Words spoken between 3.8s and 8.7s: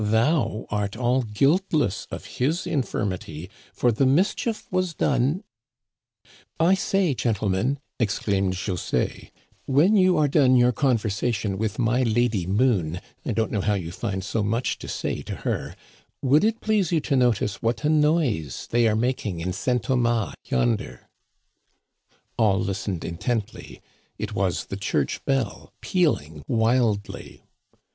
the mischief was done —""I say, gentlemen," exclaimed